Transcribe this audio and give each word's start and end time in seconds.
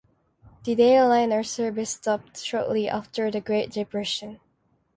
The 0.63 0.73
day-liner 0.73 1.43
service 1.43 1.91
stopped 1.91 2.39
shortly 2.39 2.89
after 2.89 3.29
the 3.29 3.39
great 3.39 3.69
depression. 3.69 4.39